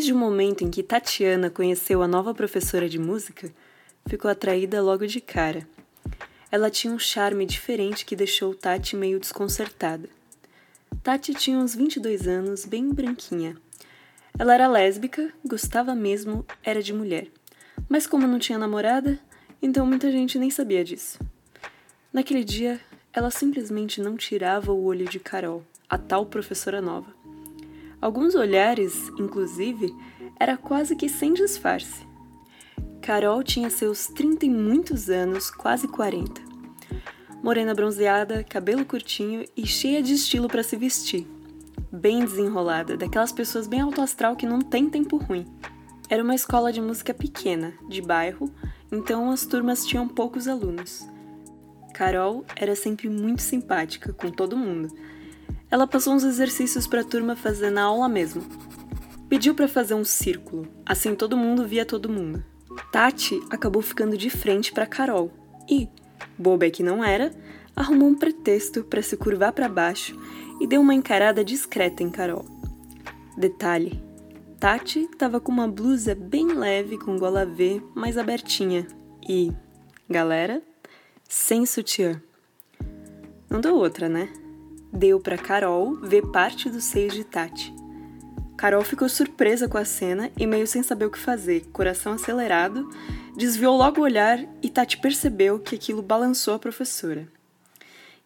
Desde 0.00 0.14
o 0.14 0.16
momento 0.16 0.64
em 0.64 0.70
que 0.70 0.82
Tatiana 0.82 1.50
conheceu 1.50 2.02
a 2.02 2.08
nova 2.08 2.32
professora 2.32 2.88
de 2.88 2.98
música, 2.98 3.52
ficou 4.06 4.30
atraída 4.30 4.80
logo 4.80 5.06
de 5.06 5.20
cara. 5.20 5.68
Ela 6.50 6.70
tinha 6.70 6.90
um 6.90 6.98
charme 6.98 7.44
diferente 7.44 8.06
que 8.06 8.16
deixou 8.16 8.54
Tati 8.54 8.96
meio 8.96 9.20
desconcertada. 9.20 10.08
Tati 11.02 11.34
tinha 11.34 11.58
uns 11.58 11.74
22 11.74 12.26
anos, 12.26 12.64
bem 12.64 12.88
branquinha. 12.88 13.58
Ela 14.38 14.54
era 14.54 14.68
lésbica, 14.68 15.30
gostava 15.44 15.94
mesmo, 15.94 16.46
era 16.64 16.82
de 16.82 16.94
mulher. 16.94 17.26
Mas 17.86 18.06
como 18.06 18.26
não 18.26 18.38
tinha 18.38 18.58
namorada, 18.58 19.20
então 19.60 19.84
muita 19.84 20.10
gente 20.10 20.38
nem 20.38 20.48
sabia 20.48 20.82
disso. 20.82 21.18
Naquele 22.10 22.42
dia, 22.42 22.80
ela 23.12 23.30
simplesmente 23.30 24.00
não 24.00 24.16
tirava 24.16 24.72
o 24.72 24.82
olho 24.82 25.06
de 25.06 25.20
Carol, 25.20 25.62
a 25.86 25.98
tal 25.98 26.24
professora 26.24 26.80
nova. 26.80 27.19
Alguns 28.00 28.34
olhares, 28.34 29.08
inclusive, 29.18 29.94
era 30.38 30.56
quase 30.56 30.96
que 30.96 31.08
sem 31.08 31.34
disfarce. 31.34 32.06
Carol 33.02 33.42
tinha 33.42 33.68
seus 33.68 34.06
trinta 34.06 34.46
e 34.46 34.50
muitos 34.50 35.10
anos, 35.10 35.50
quase 35.50 35.86
quarenta. 35.86 36.40
Morena 37.42 37.74
bronzeada, 37.74 38.44
cabelo 38.44 38.84
curtinho 38.84 39.44
e 39.56 39.66
cheia 39.66 40.02
de 40.02 40.14
estilo 40.14 40.48
para 40.48 40.62
se 40.62 40.76
vestir. 40.76 41.26
Bem 41.92 42.20
desenrolada, 42.20 42.96
daquelas 42.96 43.32
pessoas 43.32 43.66
bem 43.66 43.80
alto 43.80 44.00
astral 44.00 44.36
que 44.36 44.46
não 44.46 44.60
tem 44.60 44.88
tempo 44.88 45.16
ruim. 45.16 45.46
Era 46.08 46.22
uma 46.22 46.34
escola 46.34 46.72
de 46.72 46.80
música 46.80 47.12
pequena, 47.12 47.74
de 47.88 48.00
bairro, 48.00 48.50
então 48.92 49.30
as 49.30 49.44
turmas 49.44 49.84
tinham 49.84 50.08
poucos 50.08 50.48
alunos. 50.48 51.06
Carol 51.94 52.44
era 52.56 52.74
sempre 52.74 53.08
muito 53.08 53.42
simpática 53.42 54.12
com 54.12 54.30
todo 54.30 54.56
mundo. 54.56 54.88
Ela 55.70 55.86
passou 55.86 56.14
uns 56.14 56.24
exercícios 56.24 56.86
para 56.86 57.02
a 57.02 57.04
turma 57.04 57.36
fazer 57.36 57.70
na 57.70 57.82
aula 57.84 58.08
mesmo. 58.08 58.42
Pediu 59.28 59.54
para 59.54 59.68
fazer 59.68 59.94
um 59.94 60.04
círculo, 60.04 60.66
assim 60.84 61.14
todo 61.14 61.36
mundo 61.36 61.66
via 61.66 61.86
todo 61.86 62.08
mundo. 62.08 62.42
Tati 62.90 63.40
acabou 63.50 63.80
ficando 63.80 64.16
de 64.16 64.28
frente 64.28 64.72
para 64.72 64.86
Carol 64.86 65.30
e, 65.68 65.88
boba 66.36 66.68
que 66.70 66.82
não 66.82 67.04
era, 67.04 67.32
arrumou 67.76 68.08
um 68.08 68.14
pretexto 68.16 68.82
para 68.82 69.02
se 69.02 69.16
curvar 69.16 69.52
para 69.52 69.68
baixo 69.68 70.18
e 70.60 70.66
deu 70.66 70.80
uma 70.80 70.94
encarada 70.94 71.44
discreta 71.44 72.02
em 72.02 72.10
Carol. 72.10 72.44
Detalhe: 73.36 74.02
Tati 74.58 75.08
estava 75.10 75.40
com 75.40 75.52
uma 75.52 75.68
blusa 75.68 76.14
bem 76.14 76.48
leve 76.48 76.98
com 76.98 77.16
gola 77.16 77.46
V, 77.46 77.80
mais 77.94 78.18
abertinha 78.18 78.88
e, 79.28 79.52
galera, 80.08 80.60
sem 81.28 81.64
sutiã. 81.64 82.20
Não 83.48 83.60
deu 83.60 83.76
outra, 83.76 84.08
né? 84.08 84.28
Deu 84.92 85.20
para 85.20 85.38
Carol 85.38 85.94
ver 85.96 86.22
parte 86.32 86.68
do 86.68 86.80
seio 86.80 87.10
de 87.10 87.22
Tati. 87.22 87.72
Carol 88.56 88.82
ficou 88.82 89.08
surpresa 89.08 89.68
com 89.68 89.78
a 89.78 89.84
cena 89.84 90.30
e 90.36 90.46
meio 90.46 90.66
sem 90.66 90.82
saber 90.82 91.06
o 91.06 91.10
que 91.10 91.18
fazer, 91.18 91.66
coração 91.72 92.12
acelerado, 92.12 92.90
desviou 93.36 93.76
logo 93.76 94.00
o 94.00 94.04
olhar 94.04 94.38
e 94.60 94.68
Tati 94.68 94.98
percebeu 94.98 95.58
que 95.58 95.76
aquilo 95.76 96.02
balançou 96.02 96.54
a 96.54 96.58
professora. 96.58 97.26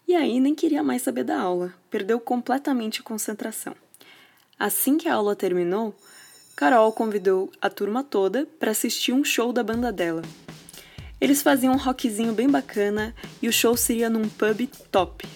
E 0.08 0.14
aí 0.14 0.40
nem 0.40 0.54
queria 0.54 0.82
mais 0.82 1.02
saber 1.02 1.24
da 1.24 1.38
aula, 1.38 1.72
perdeu 1.90 2.18
completamente 2.18 3.00
a 3.00 3.04
concentração. 3.04 3.76
Assim 4.58 4.96
que 4.96 5.08
a 5.08 5.14
aula 5.14 5.36
terminou, 5.36 5.94
Carol 6.56 6.92
convidou 6.92 7.52
a 7.60 7.68
turma 7.68 8.02
toda 8.02 8.46
para 8.58 8.70
assistir 8.70 9.12
um 9.12 9.22
show 9.22 9.52
da 9.52 9.62
banda 9.62 9.92
dela. 9.92 10.22
Eles 11.20 11.42
faziam 11.42 11.74
um 11.74 11.78
rockzinho 11.78 12.32
bem 12.32 12.48
bacana 12.48 13.14
e 13.40 13.48
o 13.48 13.52
show 13.52 13.76
seria 13.76 14.10
num 14.10 14.28
pub 14.28 14.66
top. 14.90 15.26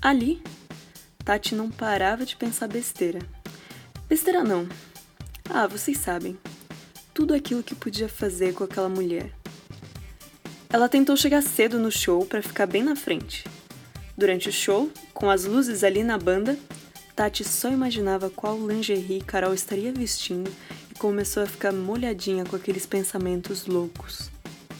Ali, 0.00 0.42
Tati 1.26 1.56
não 1.56 1.68
parava 1.68 2.24
de 2.24 2.36
pensar 2.36 2.68
besteira. 2.68 3.18
Besteira 4.08 4.44
não. 4.44 4.68
Ah, 5.50 5.66
vocês 5.66 5.98
sabem. 5.98 6.38
Tudo 7.12 7.34
aquilo 7.34 7.64
que 7.64 7.74
podia 7.74 8.08
fazer 8.08 8.54
com 8.54 8.62
aquela 8.62 8.88
mulher. 8.88 9.32
Ela 10.70 10.88
tentou 10.88 11.16
chegar 11.16 11.42
cedo 11.42 11.80
no 11.80 11.90
show 11.90 12.24
para 12.24 12.40
ficar 12.40 12.66
bem 12.66 12.84
na 12.84 12.94
frente. 12.94 13.42
Durante 14.16 14.48
o 14.48 14.52
show, 14.52 14.88
com 15.12 15.28
as 15.28 15.44
luzes 15.44 15.82
ali 15.82 16.04
na 16.04 16.16
banda, 16.16 16.56
Tati 17.16 17.42
só 17.42 17.70
imaginava 17.70 18.30
qual 18.30 18.64
lingerie 18.64 19.20
Carol 19.20 19.52
estaria 19.52 19.92
vestindo 19.92 20.48
e 20.92 20.94
começou 20.96 21.42
a 21.42 21.46
ficar 21.46 21.72
molhadinha 21.72 22.44
com 22.44 22.54
aqueles 22.54 22.86
pensamentos 22.86 23.66
loucos. 23.66 24.30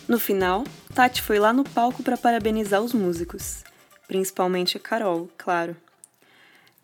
No 0.06 0.20
final, 0.20 0.62
Tati 0.94 1.22
foi 1.22 1.40
lá 1.40 1.52
no 1.52 1.64
palco 1.64 2.04
para 2.04 2.16
parabenizar 2.16 2.80
os 2.80 2.92
músicos, 2.92 3.64
principalmente 4.06 4.76
a 4.76 4.80
Carol, 4.80 5.28
claro. 5.36 5.76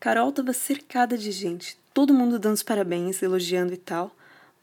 Carol 0.03 0.31
estava 0.31 0.53
cercada 0.53 1.17
de 1.17 1.31
gente, 1.31 1.79
todo 1.95 2.13
mundo 2.13 2.37
dando 2.37 2.55
os 2.55 2.63
parabéns, 2.65 3.23
elogiando 3.23 3.73
e 3.73 3.77
tal, 3.77 4.13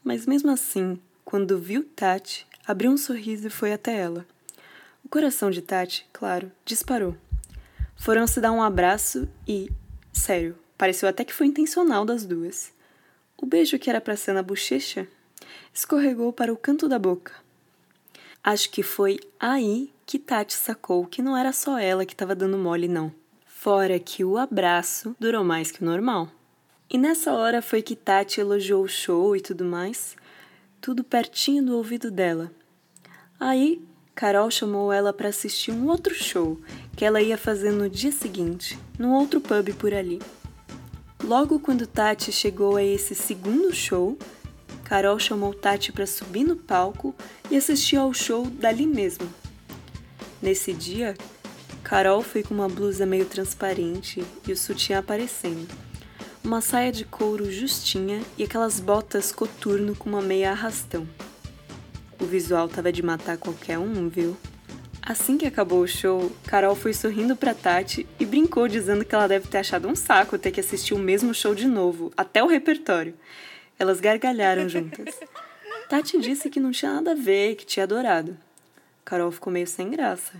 mas 0.04 0.26
mesmo 0.26 0.50
assim, 0.50 1.00
quando 1.24 1.58
viu 1.58 1.82
Tati, 1.82 2.46
abriu 2.66 2.90
um 2.90 2.98
sorriso 2.98 3.46
e 3.46 3.50
foi 3.50 3.72
até 3.72 3.96
ela. 3.96 4.26
O 5.02 5.08
coração 5.08 5.50
de 5.50 5.62
Tati, 5.62 6.06
claro, 6.12 6.52
disparou. 6.62 7.16
Foram 7.96 8.26
se 8.26 8.38
dar 8.38 8.52
um 8.52 8.62
abraço 8.62 9.26
e, 9.48 9.72
sério, 10.12 10.58
Pareceu 10.76 11.08
até 11.08 11.24
que 11.24 11.32
foi 11.32 11.46
intencional 11.46 12.04
das 12.04 12.26
duas. 12.26 12.70
O 13.34 13.46
beijo 13.46 13.78
que 13.78 13.88
era 13.88 13.98
para 13.98 14.16
ser 14.16 14.34
na 14.34 14.42
bochecha 14.42 15.08
escorregou 15.72 16.34
para 16.34 16.52
o 16.52 16.56
canto 16.56 16.86
da 16.86 16.98
boca. 16.98 17.32
Acho 18.44 18.68
que 18.68 18.82
foi 18.82 19.18
aí 19.40 19.90
que 20.04 20.18
Tati 20.18 20.52
sacou 20.52 21.06
que 21.06 21.22
não 21.22 21.34
era 21.34 21.50
só 21.50 21.78
ela 21.78 22.04
que 22.04 22.12
estava 22.12 22.34
dando 22.34 22.58
mole, 22.58 22.88
não. 22.88 23.10
Fora 23.62 23.98
que 23.98 24.24
o 24.24 24.38
abraço 24.38 25.14
durou 25.20 25.44
mais 25.44 25.70
que 25.70 25.82
o 25.82 25.84
normal. 25.84 26.30
E 26.88 26.96
nessa 26.96 27.34
hora 27.34 27.60
foi 27.60 27.82
que 27.82 27.94
Tati 27.94 28.40
elogiou 28.40 28.82
o 28.82 28.88
show 28.88 29.36
e 29.36 29.40
tudo 29.42 29.66
mais, 29.66 30.16
tudo 30.80 31.04
pertinho 31.04 31.62
do 31.62 31.76
ouvido 31.76 32.10
dela. 32.10 32.50
Aí, 33.38 33.84
Carol 34.14 34.50
chamou 34.50 34.90
ela 34.90 35.12
para 35.12 35.28
assistir 35.28 35.72
um 35.72 35.88
outro 35.88 36.14
show 36.14 36.58
que 36.96 37.04
ela 37.04 37.20
ia 37.20 37.36
fazer 37.36 37.70
no 37.70 37.86
dia 37.86 38.10
seguinte, 38.10 38.78
num 38.98 39.12
outro 39.12 39.42
pub 39.42 39.74
por 39.74 39.92
ali. 39.92 40.22
Logo 41.22 41.60
quando 41.60 41.86
Tati 41.86 42.32
chegou 42.32 42.76
a 42.76 42.82
esse 42.82 43.14
segundo 43.14 43.74
show, 43.74 44.16
Carol 44.84 45.18
chamou 45.18 45.52
Tati 45.52 45.92
para 45.92 46.06
subir 46.06 46.44
no 46.44 46.56
palco 46.56 47.14
e 47.50 47.58
assistir 47.58 47.96
ao 47.96 48.14
show 48.14 48.46
dali 48.46 48.86
mesmo. 48.86 49.28
Nesse 50.40 50.72
dia, 50.72 51.14
Carol 51.90 52.22
foi 52.22 52.44
com 52.44 52.54
uma 52.54 52.68
blusa 52.68 53.04
meio 53.04 53.24
transparente 53.24 54.24
e 54.46 54.52
o 54.52 54.56
sutiã 54.56 55.00
aparecendo, 55.00 55.66
uma 56.44 56.60
saia 56.60 56.92
de 56.92 57.04
couro 57.04 57.50
justinha 57.50 58.22
e 58.38 58.44
aquelas 58.44 58.78
botas 58.78 59.32
coturno 59.32 59.96
com 59.96 60.08
uma 60.08 60.22
meia 60.22 60.52
arrastão. 60.52 61.04
O 62.20 62.24
visual 62.24 62.68
tava 62.68 62.92
de 62.92 63.02
matar 63.02 63.36
qualquer 63.38 63.76
um, 63.76 64.08
viu? 64.08 64.36
Assim 65.02 65.36
que 65.36 65.46
acabou 65.46 65.80
o 65.80 65.88
show, 65.88 66.30
Carol 66.46 66.76
foi 66.76 66.94
sorrindo 66.94 67.34
para 67.34 67.54
Tati 67.54 68.06
e 68.20 68.24
brincou 68.24 68.68
dizendo 68.68 69.04
que 69.04 69.12
ela 69.12 69.26
deve 69.26 69.48
ter 69.48 69.58
achado 69.58 69.88
um 69.88 69.96
saco 69.96 70.38
ter 70.38 70.52
que 70.52 70.60
assistir 70.60 70.94
o 70.94 70.98
mesmo 70.98 71.34
show 71.34 71.56
de 71.56 71.66
novo, 71.66 72.12
até 72.16 72.40
o 72.40 72.46
repertório. 72.46 73.14
Elas 73.76 73.98
gargalharam 73.98 74.68
juntas. 74.68 75.18
Tati 75.90 76.20
disse 76.20 76.50
que 76.50 76.60
não 76.60 76.70
tinha 76.70 76.94
nada 76.94 77.10
a 77.10 77.16
ver, 77.16 77.56
que 77.56 77.66
tinha 77.66 77.82
adorado. 77.82 78.38
Carol 79.04 79.32
ficou 79.32 79.52
meio 79.52 79.66
sem 79.66 79.90
graça, 79.90 80.34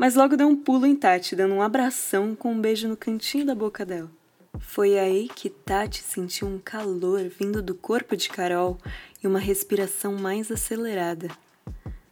mas 0.00 0.14
logo 0.14 0.34
deu 0.34 0.48
um 0.48 0.56
pulo 0.56 0.86
em 0.86 0.96
Tati, 0.96 1.36
dando 1.36 1.52
um 1.52 1.60
abração 1.60 2.34
com 2.34 2.52
um 2.52 2.58
beijo 2.58 2.88
no 2.88 2.96
cantinho 2.96 3.44
da 3.44 3.54
boca 3.54 3.84
dela. 3.84 4.10
Foi 4.58 4.98
aí 4.98 5.28
que 5.28 5.50
Tati 5.50 6.02
sentiu 6.02 6.48
um 6.48 6.58
calor 6.58 7.28
vindo 7.28 7.60
do 7.60 7.74
corpo 7.74 8.16
de 8.16 8.30
Carol 8.30 8.78
e 9.22 9.26
uma 9.26 9.38
respiração 9.38 10.14
mais 10.14 10.50
acelerada. 10.50 11.28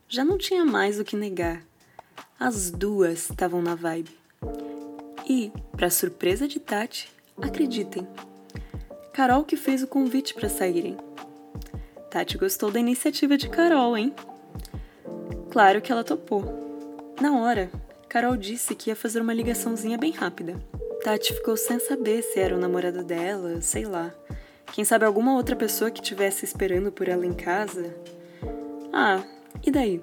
Já 0.07 0.23
não 0.23 0.37
tinha 0.37 0.67
mais 0.67 1.01
o 1.01 1.05
que 1.05 1.17
negar. 1.17 1.63
As 2.39 2.71
duas 2.71 3.31
estavam 3.31 3.63
na 3.63 3.75
vibe. 3.75 4.15
E, 5.27 5.51
para 5.73 5.89
surpresa 5.89 6.47
de 6.47 6.61
Tati, 6.61 7.11
acreditem, 7.41 8.07
Carol 9.15 9.45
que 9.45 9.57
fez 9.57 9.83
o 9.83 9.89
convite 9.89 10.35
para 10.35 10.51
saírem. 10.51 10.95
Tati 12.11 12.37
gostou 12.37 12.71
da 12.71 12.79
iniciativa 12.79 13.39
de 13.39 13.49
Carol, 13.49 13.97
hein? 13.97 14.15
Claro 15.51 15.81
que 15.81 15.91
ela 15.91 16.05
topou. 16.05 16.68
Na 17.21 17.37
hora, 17.37 17.69
Carol 18.09 18.37
disse 18.37 18.77
que 18.77 18.91
ia 18.91 18.97
fazer 18.97 19.21
uma 19.21 19.35
ligaçãozinha 19.35 19.99
bem 19.99 20.13
rápida. 20.13 20.55
Tati 21.03 21.35
ficou 21.35 21.57
sem 21.57 21.81
saber 21.81 22.23
se 22.23 22.39
era 22.39 22.55
o 22.55 22.61
namorado 22.61 23.03
dela, 23.03 23.61
sei 23.61 23.85
lá. 23.85 24.15
Quem 24.73 24.85
sabe 24.85 25.05
alguma 25.05 25.35
outra 25.35 25.57
pessoa 25.57 25.91
que 25.91 26.01
estivesse 26.01 26.45
esperando 26.45 26.93
por 26.93 27.09
ela 27.09 27.27
em 27.27 27.33
casa? 27.33 27.93
Ah, 28.93 29.25
e 29.67 29.71
daí? 29.71 30.01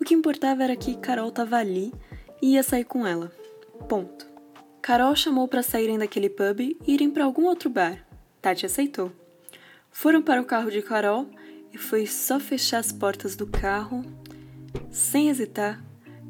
O 0.00 0.04
que 0.04 0.14
importava 0.14 0.64
era 0.64 0.76
que 0.76 0.96
Carol 0.96 1.28
estava 1.28 1.56
ali 1.56 1.92
e 2.40 2.54
ia 2.54 2.62
sair 2.62 2.84
com 2.84 3.06
ela. 3.06 3.30
Ponto. 3.86 4.26
Carol 4.80 5.14
chamou 5.14 5.46
para 5.46 5.62
saírem 5.62 5.98
daquele 5.98 6.30
pub 6.30 6.60
e 6.60 6.78
irem 6.86 7.10
para 7.10 7.24
algum 7.24 7.44
outro 7.44 7.68
bar. 7.68 8.06
Tati 8.40 8.64
aceitou. 8.64 9.12
Foram 9.90 10.22
para 10.22 10.40
o 10.40 10.44
carro 10.44 10.70
de 10.70 10.80
Carol 10.80 11.26
e 11.70 11.76
foi 11.76 12.06
só 12.06 12.40
fechar 12.40 12.78
as 12.78 12.92
portas 12.92 13.36
do 13.36 13.46
carro. 13.46 14.02
Sem 14.90 15.28
hesitar, 15.28 15.82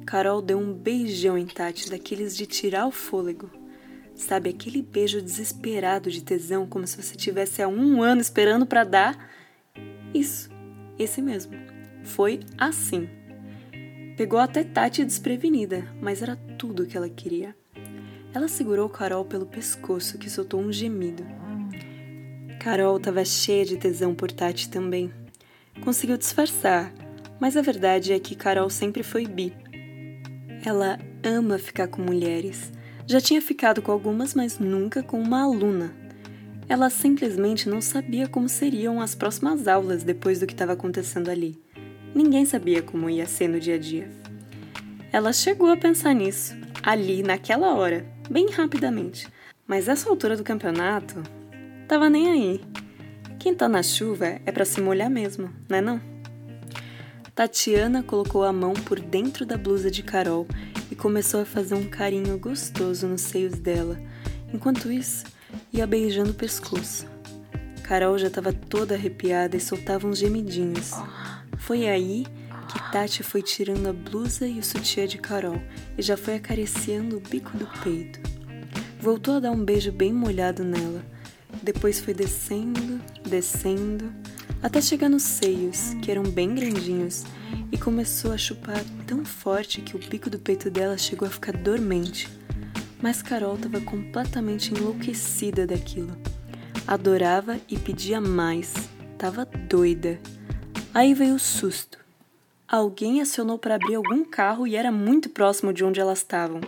Carol 0.06 0.40
deu 0.40 0.56
um 0.56 0.72
beijão 0.72 1.36
em 1.36 1.44
Tati, 1.44 1.90
daqueles 1.90 2.36
de 2.36 2.46
tirar 2.46 2.86
o 2.86 2.92
fôlego. 2.92 3.50
Sabe, 4.14 4.48
aquele 4.48 4.80
beijo 4.80 5.20
desesperado 5.20 6.10
de 6.10 6.22
tesão, 6.22 6.64
como 6.64 6.86
se 6.86 6.96
você 6.96 7.16
tivesse 7.16 7.60
há 7.60 7.66
um 7.66 8.00
ano 8.02 8.20
esperando 8.20 8.64
para 8.64 8.84
dar, 8.84 9.30
Isso, 10.14 10.48
esse 10.96 11.20
mesmo. 11.20 11.54
Foi 12.04 12.40
assim. 12.56 13.08
Pegou 14.16 14.38
até 14.38 14.62
Tati 14.62 15.04
desprevenida, 15.04 15.86
mas 16.00 16.22
era 16.22 16.36
tudo 16.56 16.84
o 16.84 16.86
que 16.86 16.96
ela 16.96 17.08
queria. 17.08 17.54
Ela 18.32 18.48
segurou 18.48 18.88
Carol 18.88 19.24
pelo 19.24 19.44
pescoço, 19.44 20.18
que 20.18 20.30
soltou 20.30 20.60
um 20.60 20.72
gemido. 20.72 21.26
Carol 22.60 22.96
estava 22.96 23.24
cheia 23.24 23.64
de 23.64 23.76
tesão 23.76 24.14
por 24.14 24.30
Tati 24.30 24.70
também. 24.70 25.12
Conseguiu 25.82 26.16
disfarçar, 26.16 26.92
mas 27.40 27.56
a 27.56 27.62
verdade 27.62 28.12
é 28.12 28.18
que 28.18 28.34
Carol 28.36 28.70
sempre 28.70 29.02
foi 29.02 29.26
bi. 29.26 29.52
Ela 30.66 30.98
ama 31.22 31.58
ficar 31.58 31.86
com 31.86 32.02
mulheres. 32.02 32.72
Já 33.06 33.20
tinha 33.20 33.40
ficado 33.40 33.80
com 33.80 33.92
algumas, 33.92 34.34
mas 34.34 34.58
nunca 34.58 35.00
com 35.00 35.22
uma 35.22 35.44
aluna. 35.44 35.94
Ela 36.68 36.90
simplesmente 36.90 37.68
não 37.68 37.80
sabia 37.80 38.26
como 38.26 38.48
seriam 38.48 39.00
as 39.00 39.14
próximas 39.14 39.68
aulas 39.68 40.02
depois 40.02 40.40
do 40.40 40.46
que 40.46 40.54
estava 40.54 40.72
acontecendo 40.72 41.30
ali. 41.30 41.56
Ninguém 42.12 42.44
sabia 42.44 42.82
como 42.82 43.08
ia 43.08 43.26
ser 43.26 43.46
no 43.46 43.60
dia 43.60 43.76
a 43.76 43.78
dia. 43.78 44.10
Ela 45.12 45.32
chegou 45.32 45.70
a 45.70 45.76
pensar 45.76 46.12
nisso, 46.14 46.56
ali, 46.82 47.22
naquela 47.22 47.72
hora, 47.76 48.04
bem 48.28 48.50
rapidamente. 48.50 49.28
Mas 49.68 49.86
essa 49.86 50.10
altura 50.10 50.36
do 50.36 50.42
campeonato, 50.42 51.22
tava 51.86 52.10
nem 52.10 52.28
aí. 52.28 52.60
Quem 53.38 53.54
tá 53.54 53.68
na 53.68 53.84
chuva 53.84 54.40
é 54.44 54.50
para 54.50 54.64
se 54.64 54.80
molhar 54.80 55.08
mesmo, 55.08 55.48
né 55.68 55.80
não? 55.80 56.15
Tatiana 57.36 58.02
colocou 58.02 58.44
a 58.44 58.52
mão 58.52 58.72
por 58.72 58.98
dentro 58.98 59.44
da 59.44 59.58
blusa 59.58 59.90
de 59.90 60.02
Carol 60.02 60.46
e 60.90 60.96
começou 60.96 61.42
a 61.42 61.44
fazer 61.44 61.74
um 61.74 61.84
carinho 61.84 62.38
gostoso 62.38 63.06
nos 63.06 63.20
seios 63.20 63.58
dela. 63.58 64.00
Enquanto 64.54 64.90
isso, 64.90 65.26
ia 65.70 65.86
beijando 65.86 66.30
o 66.30 66.34
pescoço. 66.34 67.06
Carol 67.82 68.16
já 68.16 68.28
estava 68.28 68.54
toda 68.54 68.94
arrepiada 68.94 69.54
e 69.54 69.60
soltava 69.60 70.06
uns 70.06 70.16
gemidinhos. 70.16 70.92
Foi 71.58 71.86
aí 71.86 72.24
que 72.72 72.90
Tati 72.90 73.22
foi 73.22 73.42
tirando 73.42 73.86
a 73.86 73.92
blusa 73.92 74.46
e 74.46 74.58
o 74.58 74.64
sutiã 74.64 75.06
de 75.06 75.18
Carol 75.18 75.60
e 75.98 76.00
já 76.00 76.16
foi 76.16 76.36
acariciando 76.36 77.18
o 77.18 77.20
bico 77.20 77.54
do 77.54 77.66
peito. 77.84 78.18
Voltou 78.98 79.34
a 79.34 79.40
dar 79.40 79.50
um 79.50 79.62
beijo 79.62 79.92
bem 79.92 80.10
molhado 80.10 80.64
nela. 80.64 81.04
Depois 81.62 82.00
foi 82.00 82.14
descendo, 82.14 83.00
descendo, 83.28 84.12
até 84.62 84.80
chegar 84.80 85.08
nos 85.08 85.22
seios, 85.22 85.94
que 86.02 86.10
eram 86.10 86.22
bem 86.24 86.54
grandinhos, 86.54 87.24
e 87.70 87.78
começou 87.78 88.32
a 88.32 88.38
chupar 88.38 88.82
tão 89.06 89.24
forte 89.24 89.80
que 89.80 89.96
o 89.96 89.98
bico 89.98 90.30
do 90.30 90.38
peito 90.38 90.70
dela 90.70 90.96
chegou 90.96 91.26
a 91.26 91.30
ficar 91.30 91.52
dormente. 91.52 92.28
Mas 93.00 93.22
Carol 93.22 93.56
estava 93.56 93.80
completamente 93.80 94.72
enlouquecida 94.72 95.66
daquilo. 95.66 96.16
Adorava 96.86 97.58
e 97.68 97.78
pedia 97.78 98.20
mais. 98.20 98.74
Tava 99.18 99.44
doida. 99.44 100.18
Aí 100.94 101.14
veio 101.14 101.34
o 101.34 101.38
susto. 101.38 101.98
Alguém 102.68 103.20
acionou 103.20 103.58
para 103.58 103.74
abrir 103.76 103.94
algum 103.94 104.24
carro 104.24 104.66
e 104.66 104.74
era 104.74 104.90
muito 104.90 105.28
próximo 105.28 105.72
de 105.72 105.84
onde 105.84 106.00
elas 106.00 106.18
estavam. 106.18 106.60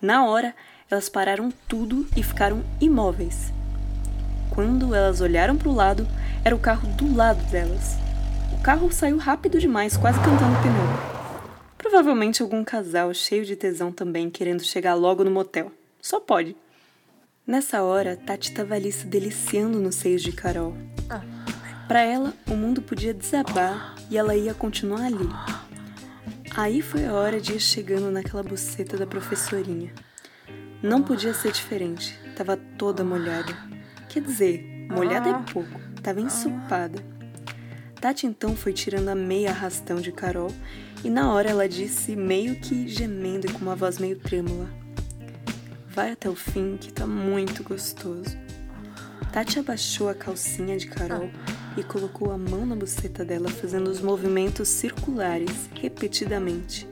Na 0.00 0.24
hora, 0.26 0.54
elas 0.90 1.08
pararam 1.08 1.52
tudo 1.68 2.06
e 2.16 2.22
ficaram 2.22 2.64
imóveis. 2.80 3.52
Quando 4.58 4.92
elas 4.92 5.20
olharam 5.20 5.56
para 5.56 5.68
o 5.68 5.72
lado, 5.72 6.04
era 6.44 6.52
o 6.52 6.58
carro 6.58 6.88
do 6.96 7.14
lado 7.14 7.40
delas. 7.48 7.96
O 8.52 8.60
carro 8.60 8.90
saiu 8.90 9.16
rápido 9.16 9.60
demais, 9.60 9.96
quase 9.96 10.18
cantando 10.18 10.60
pneu. 10.60 11.48
Provavelmente 11.78 12.42
algum 12.42 12.64
casal 12.64 13.14
cheio 13.14 13.44
de 13.44 13.54
tesão 13.54 13.92
também 13.92 14.28
querendo 14.28 14.64
chegar 14.64 14.94
logo 14.94 15.22
no 15.22 15.30
motel. 15.30 15.70
Só 16.02 16.18
pode. 16.18 16.56
Nessa 17.46 17.84
hora, 17.84 18.16
Tati 18.16 18.48
estava 18.50 18.74
ali 18.74 18.90
se 18.90 19.06
deliciando 19.06 19.78
nos 19.78 19.94
seios 19.94 20.22
de 20.22 20.32
Carol. 20.32 20.76
Para 21.86 22.00
ela, 22.00 22.34
o 22.50 22.56
mundo 22.56 22.82
podia 22.82 23.14
desabar 23.14 23.94
e 24.10 24.18
ela 24.18 24.34
ia 24.34 24.54
continuar 24.54 25.04
ali. 25.04 25.28
Aí 26.56 26.82
foi 26.82 27.06
a 27.06 27.12
hora 27.12 27.40
de 27.40 27.52
ir 27.52 27.60
chegando 27.60 28.10
naquela 28.10 28.42
buceta 28.42 28.96
da 28.96 29.06
professorinha. 29.06 29.92
Não 30.82 31.00
podia 31.00 31.32
ser 31.32 31.52
diferente, 31.52 32.18
estava 32.26 32.56
toda 32.56 33.04
molhada. 33.04 33.77
Quer 34.08 34.22
dizer, 34.22 34.88
molhada 34.90 35.28
é 35.28 35.52
pouco, 35.52 35.78
estava 35.94 36.20
ensopada. 36.20 36.98
Tati 38.00 38.26
então 38.26 38.56
foi 38.56 38.72
tirando 38.72 39.08
a 39.08 39.14
meia 39.14 39.50
arrastão 39.50 39.96
de 40.00 40.10
Carol 40.10 40.50
e 41.04 41.10
na 41.10 41.32
hora 41.32 41.50
ela 41.50 41.68
disse, 41.68 42.16
meio 42.16 42.56
que 42.56 42.88
gemendo 42.88 43.46
e 43.46 43.52
com 43.52 43.58
uma 43.58 43.76
voz 43.76 43.98
meio 43.98 44.18
trêmula: 44.18 44.68
Vai 45.90 46.12
até 46.12 46.28
o 46.28 46.34
fim 46.34 46.78
que 46.80 46.92
tá 46.92 47.06
muito 47.06 47.62
gostoso. 47.62 48.36
Tati 49.32 49.58
abaixou 49.58 50.08
a 50.08 50.14
calcinha 50.14 50.78
de 50.78 50.86
Carol 50.86 51.28
e 51.76 51.82
colocou 51.82 52.32
a 52.32 52.38
mão 52.38 52.64
na 52.64 52.74
buceta 52.74 53.24
dela, 53.24 53.48
fazendo 53.50 53.90
os 53.90 54.00
movimentos 54.00 54.68
circulares 54.68 55.68
repetidamente. 55.74 56.88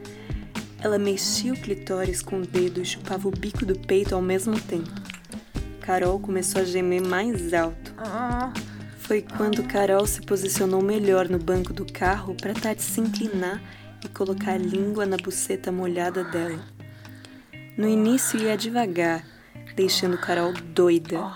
Ela 0.80 0.98
mexia 0.98 1.54
o 1.54 1.56
clitóris 1.56 2.20
com 2.20 2.40
o 2.40 2.46
dedo 2.46 2.82
e 2.82 2.84
chupava 2.84 3.26
o 3.26 3.30
bico 3.30 3.64
do 3.64 3.78
peito 3.78 4.14
ao 4.14 4.20
mesmo 4.20 4.60
tempo. 4.60 5.15
Carol 5.86 6.18
começou 6.18 6.62
a 6.62 6.64
gemer 6.64 7.00
mais 7.00 7.54
alto. 7.54 7.94
Foi 8.98 9.22
quando 9.22 9.62
Carol 9.62 10.04
se 10.04 10.20
posicionou 10.20 10.82
melhor 10.82 11.28
no 11.28 11.38
banco 11.38 11.72
do 11.72 11.86
carro 11.86 12.34
para 12.34 12.52
Tati 12.52 12.82
se 12.82 13.00
inclinar 13.00 13.62
e 14.04 14.08
colocar 14.08 14.54
a 14.54 14.58
língua 14.58 15.06
na 15.06 15.16
buceta 15.16 15.70
molhada 15.70 16.24
dela. 16.24 16.58
No 17.78 17.86
início 17.86 18.40
ia 18.40 18.56
devagar, 18.56 19.24
deixando 19.76 20.18
Carol 20.18 20.52
doida. 20.74 21.32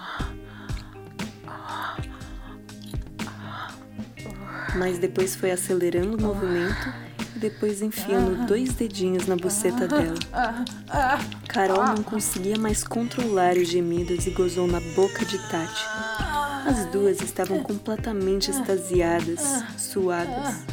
Mas 4.77 4.99
depois 4.99 5.37
foi 5.37 5.53
acelerando 5.53 6.17
o 6.17 6.21
movimento 6.21 6.93
depois 7.41 7.81
enfiando 7.81 8.47
dois 8.47 8.75
dedinhos 8.75 9.27
na 9.27 9.35
buceta 9.35 9.89
dela. 9.89 10.19
Carol 11.49 11.85
não 11.87 12.03
conseguia 12.03 12.59
mais 12.59 12.85
controlar 12.85 13.57
os 13.57 13.69
gemidos 13.69 14.27
e 14.27 14.31
gozou 14.31 14.67
na 14.67 14.81
boca 14.95 15.25
de 15.25 15.39
Tati. 15.49 15.85
As 16.67 16.87
duas 16.87 17.21
estavam 17.21 17.63
completamente 17.63 18.51
extasiadas, 18.51 19.41
suadas. 19.79 20.65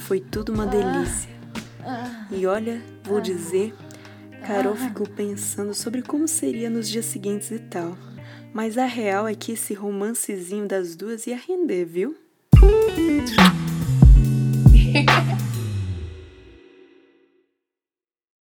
Foi 0.00 0.20
tudo 0.20 0.52
uma 0.52 0.66
delícia. 0.66 1.30
E 2.30 2.46
olha, 2.46 2.82
vou 3.04 3.20
dizer, 3.20 3.74
Carol 4.46 4.74
ficou 4.74 5.06
pensando 5.06 5.74
sobre 5.74 6.02
como 6.02 6.26
seria 6.26 6.70
nos 6.70 6.88
dias 6.88 7.04
seguintes 7.04 7.50
e 7.50 7.58
tal. 7.58 7.96
Mas 8.52 8.78
a 8.78 8.86
real 8.86 9.28
é 9.28 9.34
que 9.34 9.52
esse 9.52 9.74
romancezinho 9.74 10.66
das 10.66 10.96
duas 10.96 11.26
ia 11.26 11.36
render, 11.36 11.84
viu? 11.84 12.16